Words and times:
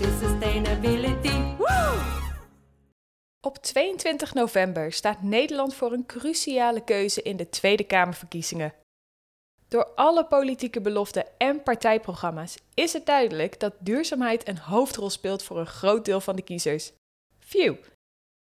is 0.00 0.18
sustainability. 0.18 1.56
Woo! 1.58 2.00
Op 3.40 3.56
22 3.58 4.34
november 4.34 4.92
staat 4.92 5.22
Nederland 5.22 5.74
voor 5.74 5.92
een 5.92 6.06
cruciale 6.06 6.84
keuze 6.84 7.22
in 7.22 7.36
de 7.36 7.48
Tweede 7.48 7.84
Kamerverkiezingen. 7.84 8.74
Door 9.68 9.84
alle 9.84 10.24
politieke 10.24 10.80
beloften 10.80 11.26
en 11.38 11.62
partijprogramma's 11.62 12.56
is 12.74 12.92
het 12.92 13.06
duidelijk 13.06 13.60
dat 13.60 13.74
duurzaamheid 13.78 14.48
een 14.48 14.58
hoofdrol 14.58 15.10
speelt 15.10 15.42
voor 15.42 15.58
een 15.58 15.66
groot 15.66 16.04
deel 16.04 16.20
van 16.20 16.36
de 16.36 16.42
kiezers. 16.42 16.92
Phew! 17.38 17.74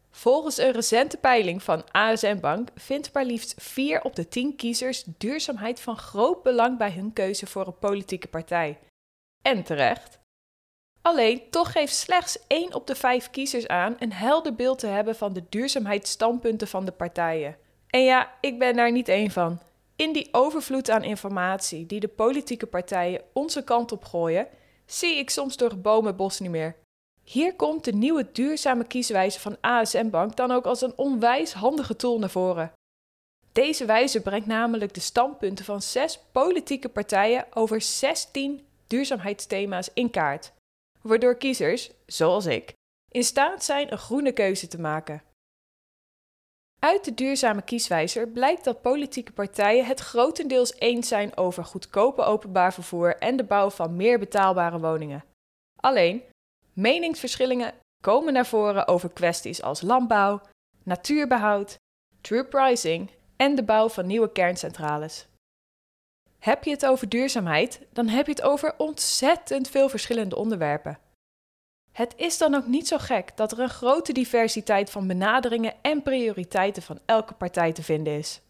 Volgens 0.09 0.57
een 0.57 0.71
recente 0.71 1.17
peiling 1.17 1.63
van 1.63 1.91
ASM 1.91 2.39
Bank 2.39 2.69
vindt 2.75 3.13
maar 3.13 3.25
liefst 3.25 3.53
4 3.57 4.03
op 4.03 4.15
de 4.15 4.27
10 4.27 4.55
kiezers 4.55 5.03
duurzaamheid 5.17 5.79
van 5.79 5.97
groot 5.97 6.43
belang 6.43 6.77
bij 6.77 6.91
hun 6.91 7.13
keuze 7.13 7.47
voor 7.47 7.67
een 7.67 7.79
politieke 7.79 8.27
partij. 8.27 8.79
En 9.41 9.63
terecht. 9.63 10.23
Alleen 11.05 11.41
toch 11.49 11.71
geeft 11.71 11.95
slechts 11.95 12.37
1 12.47 12.73
op 12.73 12.87
de 12.87 12.95
5 12.95 13.29
kiezers 13.29 13.67
aan 13.67 13.95
een 13.99 14.13
helder 14.13 14.55
beeld 14.55 14.79
te 14.79 14.87
hebben 14.87 15.15
van 15.15 15.33
de 15.33 15.43
duurzaamheidsstandpunten 15.49 16.67
van 16.67 16.85
de 16.85 16.91
partijen. 16.91 17.57
En 17.87 18.03
ja, 18.03 18.31
ik 18.41 18.59
ben 18.59 18.75
daar 18.75 18.91
niet 18.91 19.07
één 19.07 19.31
van. 19.31 19.59
In 19.95 20.13
die 20.13 20.27
overvloed 20.31 20.89
aan 20.89 21.03
informatie 21.03 21.85
die 21.85 21.99
de 21.99 22.07
politieke 22.07 22.65
partijen 22.65 23.21
onze 23.33 23.63
kant 23.63 23.91
op 23.91 24.03
gooien, 24.03 24.47
zie 24.85 25.17
ik 25.17 25.29
soms 25.29 25.57
door 25.57 25.77
bomen 25.77 26.15
bos 26.15 26.39
niet 26.39 26.49
meer. 26.49 26.75
Hier 27.23 27.55
komt 27.55 27.83
de 27.83 27.93
nieuwe 27.93 28.31
duurzame 28.31 28.83
kieswijze 28.87 29.39
van 29.39 29.57
ASM 29.61 30.09
Bank 30.09 30.35
dan 30.35 30.51
ook 30.51 30.65
als 30.65 30.81
een 30.81 30.93
onwijs 30.95 31.53
handige 31.53 31.95
tool 31.95 32.19
naar 32.19 32.29
voren. 32.29 32.71
Deze 33.51 33.85
wijze 33.85 34.21
brengt 34.21 34.47
namelijk 34.47 34.93
de 34.93 34.99
standpunten 34.99 35.65
van 35.65 35.81
zes 35.81 36.19
politieke 36.31 36.89
partijen 36.89 37.45
over 37.53 37.81
16 37.81 38.65
duurzaamheidsthema's 38.87 39.89
in 39.93 40.09
kaart, 40.09 40.53
waardoor 41.07 41.35
kiezers, 41.35 41.91
zoals 42.05 42.45
ik, 42.45 42.73
in 43.11 43.23
staat 43.23 43.63
zijn 43.63 43.91
een 43.91 43.97
groene 43.97 44.31
keuze 44.31 44.67
te 44.67 44.79
maken. 44.79 45.23
Uit 46.79 47.05
de 47.05 47.13
duurzame 47.13 47.61
kieswijzer 47.61 48.27
blijkt 48.27 48.63
dat 48.63 48.81
politieke 48.81 49.31
partijen 49.31 49.85
het 49.85 49.99
grotendeels 49.99 50.75
eens 50.75 51.07
zijn 51.07 51.37
over 51.37 51.65
goedkope 51.65 52.21
openbaar 52.21 52.73
vervoer 52.73 53.17
en 53.17 53.35
de 53.35 53.43
bouw 53.43 53.69
van 53.69 53.95
meer 53.95 54.19
betaalbare 54.19 54.79
woningen. 54.79 55.23
Alleen, 55.75 56.23
meningsverschillingen 56.73 57.73
komen 58.03 58.33
naar 58.33 58.45
voren 58.45 58.87
over 58.87 59.09
kwesties 59.09 59.61
als 59.61 59.81
landbouw, 59.81 60.41
natuurbehoud, 60.83 61.75
true 62.21 62.45
pricing 62.45 63.11
en 63.35 63.55
de 63.55 63.63
bouw 63.63 63.89
van 63.89 64.07
nieuwe 64.07 64.31
kerncentrales. 64.31 65.27
Heb 66.39 66.63
je 66.63 66.71
het 66.71 66.85
over 66.85 67.09
duurzaamheid, 67.09 67.81
dan 67.93 68.07
heb 68.07 68.25
je 68.25 68.31
het 68.31 68.41
over 68.41 68.73
ontzettend 68.77 69.69
veel 69.69 69.89
verschillende 69.89 70.35
onderwerpen. 70.35 70.99
Het 71.95 72.13
is 72.15 72.37
dan 72.37 72.55
ook 72.55 72.67
niet 72.67 72.87
zo 72.87 72.97
gek 72.97 73.31
dat 73.35 73.51
er 73.51 73.59
een 73.59 73.69
grote 73.69 74.13
diversiteit 74.13 74.89
van 74.89 75.07
benaderingen 75.07 75.73
en 75.81 76.03
prioriteiten 76.03 76.83
van 76.83 76.99
elke 77.05 77.33
partij 77.33 77.71
te 77.71 77.83
vinden 77.83 78.17
is. 78.17 78.41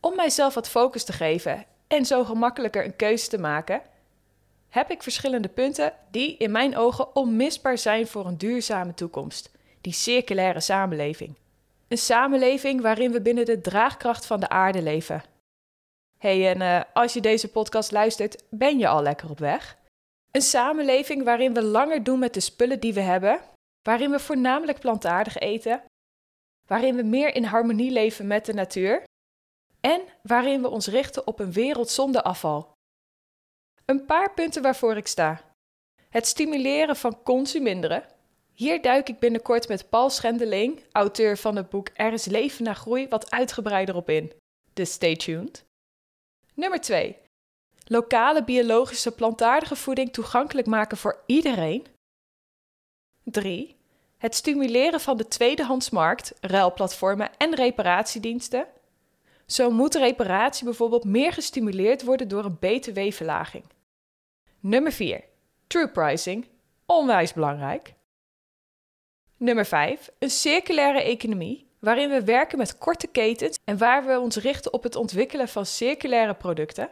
Om 0.00 0.16
mijzelf 0.16 0.54
wat 0.54 0.68
focus 0.68 1.04
te 1.04 1.12
geven 1.12 1.64
en 1.86 2.04
zo 2.04 2.24
gemakkelijker 2.24 2.84
een 2.84 2.96
keuze 2.96 3.28
te 3.28 3.38
maken, 3.38 3.82
heb 4.68 4.90
ik 4.90 5.02
verschillende 5.02 5.48
punten 5.48 5.92
die 6.10 6.36
in 6.36 6.50
mijn 6.50 6.76
ogen 6.76 7.16
onmisbaar 7.16 7.78
zijn 7.78 8.06
voor 8.06 8.26
een 8.26 8.38
duurzame 8.38 8.94
toekomst, 8.94 9.50
die 9.80 9.92
circulaire 9.92 10.60
samenleving. 10.60 11.34
Een 11.88 11.98
samenleving 11.98 12.80
waarin 12.80 13.12
we 13.12 13.20
binnen 13.20 13.44
de 13.44 13.60
draagkracht 13.60 14.26
van 14.26 14.40
de 14.40 14.48
aarde 14.48 14.82
leven. 14.82 15.22
hey, 16.18 16.54
en 16.54 16.60
uh, 16.60 16.80
als 16.92 17.12
je 17.12 17.20
deze 17.20 17.48
podcast 17.48 17.92
luistert, 17.92 18.42
ben 18.50 18.78
je 18.78 18.88
al 18.88 19.02
lekker 19.02 19.30
op 19.30 19.38
weg? 19.38 19.76
Een 20.36 20.42
samenleving 20.42 21.22
waarin 21.24 21.54
we 21.54 21.62
langer 21.62 22.04
doen 22.04 22.18
met 22.18 22.34
de 22.34 22.40
spullen 22.40 22.80
die 22.80 22.94
we 22.94 23.00
hebben, 23.00 23.40
waarin 23.82 24.10
we 24.10 24.18
voornamelijk 24.18 24.80
plantaardig 24.80 25.36
eten, 25.36 25.82
waarin 26.68 26.96
we 26.96 27.02
meer 27.02 27.34
in 27.34 27.44
harmonie 27.44 27.90
leven 27.90 28.26
met 28.26 28.46
de 28.46 28.52
natuur 28.52 29.02
en 29.80 30.02
waarin 30.22 30.62
we 30.62 30.68
ons 30.68 30.86
richten 30.86 31.26
op 31.26 31.38
een 31.38 31.52
wereld 31.52 31.90
zonder 31.90 32.22
afval. 32.22 32.72
Een 33.84 34.06
paar 34.06 34.34
punten 34.34 34.62
waarvoor 34.62 34.96
ik 34.96 35.06
sta. 35.06 35.54
Het 36.08 36.26
stimuleren 36.26 36.96
van 36.96 37.22
consuminderen. 37.22 38.04
Hier 38.52 38.82
duik 38.82 39.08
ik 39.08 39.18
binnenkort 39.18 39.68
met 39.68 39.88
Paul 39.88 40.10
Schendeling, 40.10 40.84
auteur 40.92 41.36
van 41.36 41.56
het 41.56 41.68
boek 41.68 41.88
Er 41.94 42.12
is 42.12 42.24
leven 42.24 42.64
na 42.64 42.74
groei, 42.74 43.08
wat 43.08 43.30
uitgebreider 43.30 43.94
op 43.94 44.08
in. 44.08 44.32
Dus 44.72 44.92
stay 44.92 45.16
tuned. 45.16 45.64
Nummer 46.54 46.80
2 46.80 47.24
lokale 47.88 48.44
biologische 48.44 49.12
plantaardige 49.12 49.76
voeding 49.76 50.12
toegankelijk 50.12 50.66
maken 50.66 50.96
voor 50.96 51.22
iedereen. 51.26 51.86
3. 53.24 53.76
Het 54.18 54.34
stimuleren 54.34 55.00
van 55.00 55.16
de 55.16 55.28
tweedehandsmarkt, 55.28 56.32
ruilplatformen 56.40 57.30
en 57.36 57.54
reparatiediensten. 57.54 58.66
Zo 59.46 59.70
moet 59.70 59.94
reparatie 59.94 60.64
bijvoorbeeld 60.64 61.04
meer 61.04 61.32
gestimuleerd 61.32 62.04
worden 62.04 62.28
door 62.28 62.44
een 62.44 62.58
btw-verlaging. 62.58 63.64
Nummer 64.60 64.92
4. 64.92 65.24
True 65.66 65.88
pricing, 65.88 66.46
onwijs 66.86 67.32
belangrijk. 67.32 67.94
Nummer 69.36 69.66
5. 69.66 70.10
Een 70.18 70.30
circulaire 70.30 71.02
economie, 71.02 71.66
waarin 71.78 72.10
we 72.10 72.24
werken 72.24 72.58
met 72.58 72.78
korte 72.78 73.06
ketens 73.06 73.58
en 73.64 73.78
waar 73.78 74.06
we 74.06 74.18
ons 74.18 74.36
richten 74.36 74.72
op 74.72 74.82
het 74.82 74.96
ontwikkelen 74.96 75.48
van 75.48 75.66
circulaire 75.66 76.34
producten. 76.34 76.90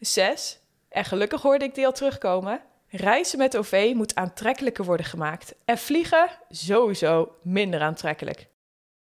6. 0.00 0.60
En 0.88 1.04
gelukkig 1.04 1.42
hoorde 1.42 1.64
ik 1.64 1.74
die 1.74 1.86
al 1.86 1.92
terugkomen. 1.92 2.60
Reizen 2.88 3.38
met 3.38 3.56
OV 3.56 3.92
moet 3.94 4.14
aantrekkelijker 4.14 4.84
worden 4.84 5.06
gemaakt 5.06 5.54
en 5.64 5.78
vliegen 5.78 6.28
sowieso 6.48 7.36
minder 7.42 7.80
aantrekkelijk. 7.80 8.48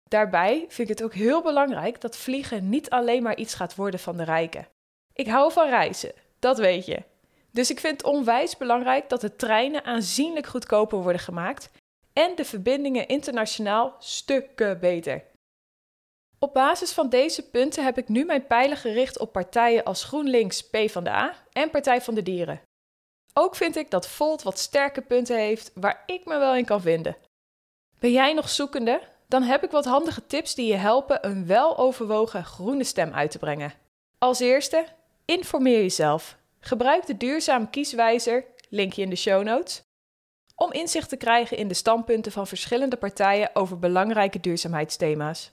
Daarbij 0.04 0.66
vind 0.68 0.90
ik 0.90 0.98
het 0.98 1.04
ook 1.04 1.14
heel 1.14 1.42
belangrijk 1.42 2.02
dat 2.02 2.18
vliegen 2.18 2.70
niet 2.70 2.90
alleen 2.90 3.24
maar 3.24 3.38
iets 3.38 3.54
gaat 3.54 3.76
worden 3.76 4.00
van 4.00 4.18
de 4.18 4.24
rijken. 4.24 4.68
Ik 5.14 5.28
hou 5.28 5.52
van 5.52 5.70
reizen, 5.70 6.12
dat 6.40 6.58
weet 6.58 6.86
je. 6.86 7.04
Dus 7.52 7.70
ik 7.70 7.80
vind 7.80 8.04
onwijs 8.04 8.58
belangrijk 8.58 9.10
dat 9.10 9.22
de 9.22 9.36
treinen 9.36 9.84
aanzienlijk 9.84 10.48
goedkoper 10.48 11.02
worden 11.02 11.22
gemaakt 11.22 11.70
en 12.14 12.36
de 12.36 12.46
verbindingen 12.46 13.08
internationaal 13.08 13.96
stukken 14.00 14.80
beter. 14.80 15.24
Op 16.40 16.54
basis 16.54 16.92
van 16.92 17.10
deze 17.10 17.50
punten 17.50 17.84
heb 17.84 17.98
ik 17.98 18.08
nu 18.08 18.26
mijn 18.26 18.48
pijlen 18.48 18.78
gericht 18.78 19.20
op 19.20 19.32
partijen 19.32 19.84
als 19.84 20.04
GroenLinks, 20.04 20.70
PvdA 20.70 21.34
en 21.52 21.70
Partij 21.70 22.02
van 22.02 22.14
de 22.14 22.24
Dieren. 22.24 22.62
Ook 23.34 23.56
vind 23.56 23.76
ik 23.76 23.92
dat 23.92 24.08
Volt 24.08 24.44
wat 24.44 24.60
sterke 24.60 25.02
punten 25.02 25.38
heeft 25.38 25.72
waar 25.74 26.04
ik 26.06 26.26
me 26.26 26.38
wel 26.38 26.56
in 26.56 26.66
kan 26.66 26.82
vinden. 26.82 27.18
Ben 28.00 28.12
jij 28.12 28.34
nog 28.34 28.50
zoekende? 28.50 29.02
Dan 29.28 29.44
heb 29.44 29.64
ik 29.64 29.72
wat 29.72 29.86
handige 29.86 30.26
tips 30.26 30.56
die 30.56 30.68
je 30.68 30.76
helpen 30.76 31.28
een 31.28 31.46
weloverwogen 31.46 32.46
groene 32.46 32.84
stem 32.84 33.14
uit 33.14 33.32
te 33.32 33.40
brengen. 33.40 33.74
Als 34.18 34.40
eerste, 34.40 34.86
informeer 35.26 35.82
jezelf. 35.82 36.38
Gebruik 36.60 37.06
de 37.06 37.18
duurzame 37.18 37.70
kieswijzer, 37.70 38.46
linkje 38.70 39.02
in 39.02 39.10
de 39.10 39.16
show 39.16 39.44
notes, 39.44 39.82
om 40.56 40.72
inzicht 40.72 41.10
te 41.10 41.18
krijgen 41.18 41.58
in 41.58 41.68
de 41.68 41.74
standpunten 41.74 42.32
van 42.32 42.48
verschillende 42.48 42.98
partijen 42.98 43.56
over 43.56 43.80
belangrijke 43.80 44.40
duurzaamheidsthema's. 44.40 45.52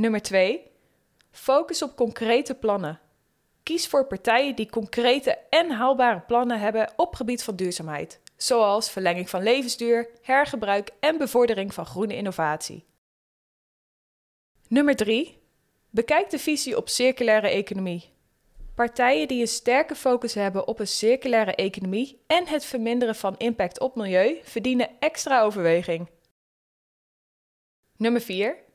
Nummer 0.00 0.22
2. 0.22 0.70
Focus 1.30 1.82
op 1.82 1.96
concrete 1.96 2.54
plannen. 2.54 3.00
Kies 3.62 3.88
voor 3.88 4.06
partijen 4.06 4.56
die 4.56 4.70
concrete 4.70 5.38
en 5.50 5.70
haalbare 5.70 6.20
plannen 6.20 6.60
hebben 6.60 6.92
op 6.96 7.14
gebied 7.14 7.42
van 7.42 7.56
duurzaamheid, 7.56 8.20
zoals 8.36 8.90
verlenging 8.90 9.30
van 9.30 9.42
levensduur, 9.42 10.10
hergebruik 10.22 10.90
en 11.00 11.18
bevordering 11.18 11.74
van 11.74 11.86
groene 11.86 12.16
innovatie. 12.16 12.84
Nummer 14.68 14.96
3. 14.96 15.38
Bekijk 15.90 16.30
de 16.30 16.38
visie 16.38 16.76
op 16.76 16.88
circulaire 16.88 17.48
economie. 17.48 18.12
Partijen 18.74 19.28
die 19.28 19.40
een 19.40 19.48
sterke 19.48 19.94
focus 19.94 20.34
hebben 20.34 20.66
op 20.66 20.78
een 20.78 20.88
circulaire 20.88 21.54
economie 21.54 22.22
en 22.26 22.46
het 22.46 22.64
verminderen 22.64 23.16
van 23.16 23.36
impact 23.38 23.80
op 23.80 23.96
milieu 23.96 24.40
verdienen 24.42 24.90
extra 24.98 25.42
overweging. 25.42 26.08
Nummer 27.96 28.20
4. 28.20 28.68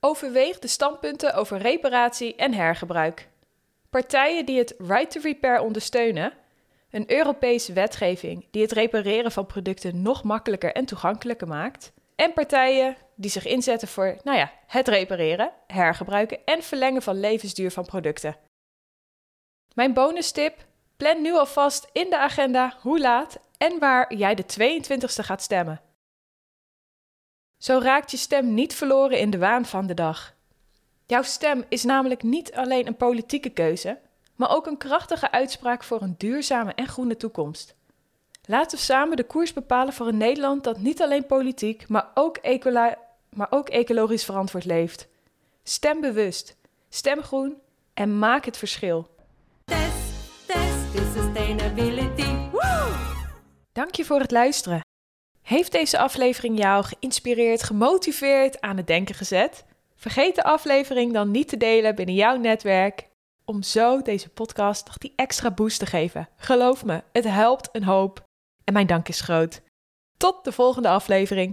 Overweeg 0.00 0.58
de 0.58 0.68
standpunten 0.68 1.34
over 1.34 1.58
reparatie 1.58 2.34
en 2.34 2.54
hergebruik. 2.54 3.28
Partijen 3.90 4.46
die 4.46 4.58
het 4.58 4.74
Right 4.78 5.10
to 5.10 5.20
Repair 5.20 5.60
ondersteunen, 5.60 6.32
een 6.90 7.10
Europese 7.12 7.72
wetgeving 7.72 8.46
die 8.50 8.62
het 8.62 8.72
repareren 8.72 9.32
van 9.32 9.46
producten 9.46 10.02
nog 10.02 10.22
makkelijker 10.22 10.72
en 10.72 10.84
toegankelijker 10.84 11.46
maakt, 11.46 11.92
en 12.16 12.32
partijen 12.32 12.96
die 13.14 13.30
zich 13.30 13.46
inzetten 13.46 13.88
voor, 13.88 14.16
nou 14.22 14.38
ja, 14.38 14.52
het 14.66 14.88
repareren, 14.88 15.52
hergebruiken 15.66 16.38
en 16.44 16.62
verlengen 16.62 17.02
van 17.02 17.20
levensduur 17.20 17.70
van 17.70 17.84
producten. 17.84 18.36
Mijn 19.74 19.92
bonustip: 19.92 20.66
plan 20.96 21.22
nu 21.22 21.34
alvast 21.34 21.88
in 21.92 22.10
de 22.10 22.18
agenda 22.18 22.76
hoe 22.80 23.00
laat 23.00 23.38
en 23.58 23.78
waar 23.78 24.14
jij 24.14 24.34
de 24.34 24.44
22e 24.44 25.24
gaat 25.24 25.42
stemmen. 25.42 25.80
Zo 27.60 27.78
raakt 27.78 28.10
je 28.10 28.16
stem 28.16 28.54
niet 28.54 28.74
verloren 28.74 29.18
in 29.18 29.30
de 29.30 29.38
waan 29.38 29.64
van 29.64 29.86
de 29.86 29.94
dag. 29.94 30.34
Jouw 31.06 31.22
stem 31.22 31.64
is 31.68 31.84
namelijk 31.84 32.22
niet 32.22 32.52
alleen 32.52 32.86
een 32.86 32.96
politieke 32.96 33.50
keuze, 33.50 33.98
maar 34.34 34.50
ook 34.50 34.66
een 34.66 34.76
krachtige 34.76 35.30
uitspraak 35.30 35.84
voor 35.84 36.02
een 36.02 36.14
duurzame 36.18 36.74
en 36.74 36.86
groene 36.86 37.16
toekomst. 37.16 37.74
Laten 38.44 38.78
we 38.78 38.84
samen 38.84 39.16
de 39.16 39.24
koers 39.24 39.52
bepalen 39.52 39.92
voor 39.92 40.06
een 40.06 40.16
Nederland 40.16 40.64
dat 40.64 40.78
niet 40.78 41.02
alleen 41.02 41.26
politiek, 41.26 41.88
maar 41.88 42.10
ook, 42.14 42.36
ecola- 42.36 42.98
maar 43.30 43.46
ook 43.50 43.68
ecologisch 43.68 44.24
verantwoord 44.24 44.64
leeft. 44.64 45.08
Stem 45.62 46.00
bewust, 46.00 46.56
stem 46.88 47.22
groen 47.22 47.56
en 47.94 48.18
maak 48.18 48.44
het 48.44 48.56
verschil. 48.56 49.08
Test, 49.64 50.12
test 50.46 50.94
is 50.94 51.22
sustainability. 51.22 52.50
Woo! 52.50 52.92
Dank 53.72 53.94
je 53.94 54.04
voor 54.04 54.20
het 54.20 54.30
luisteren. 54.30 54.80
Heeft 55.50 55.72
deze 55.72 55.98
aflevering 55.98 56.58
jou 56.58 56.84
geïnspireerd, 56.84 57.62
gemotiveerd, 57.62 58.60
aan 58.60 58.76
het 58.76 58.86
denken 58.86 59.14
gezet? 59.14 59.64
Vergeet 59.96 60.34
de 60.34 60.42
aflevering 60.42 61.12
dan 61.12 61.30
niet 61.30 61.48
te 61.48 61.56
delen 61.56 61.94
binnen 61.94 62.14
jouw 62.14 62.36
netwerk 62.36 63.08
om 63.44 63.62
zo 63.62 64.02
deze 64.02 64.28
podcast 64.28 64.86
nog 64.86 64.98
die 64.98 65.12
extra 65.16 65.50
boost 65.50 65.78
te 65.78 65.86
geven. 65.86 66.28
Geloof 66.36 66.84
me, 66.84 67.02
het 67.12 67.24
helpt 67.24 67.68
een 67.72 67.84
hoop 67.84 68.22
en 68.64 68.72
mijn 68.72 68.86
dank 68.86 69.08
is 69.08 69.20
groot. 69.20 69.62
Tot 70.16 70.44
de 70.44 70.52
volgende 70.52 70.88
aflevering. 70.88 71.48